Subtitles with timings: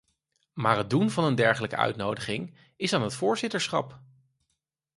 [0.53, 3.99] Maar het doen van een dergelijke uitnodiging is aan het voorzitterschap.